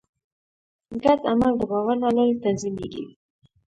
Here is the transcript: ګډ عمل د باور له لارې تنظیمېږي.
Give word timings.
ګډ 1.03 1.19
عمل 1.31 1.53
د 1.57 1.61
باور 1.71 1.95
له 2.03 2.09
لارې 2.15 2.41
تنظیمېږي. 2.43 3.05